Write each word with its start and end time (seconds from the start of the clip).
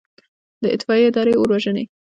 د 0.63 0.63
اطفائیې 0.75 1.07
اداره 1.09 1.33
اور 1.37 1.47
وژني 1.55 1.85